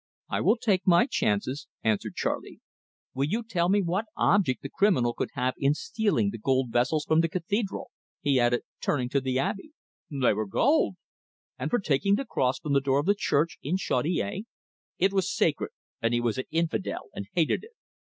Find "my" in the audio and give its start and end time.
0.87-1.05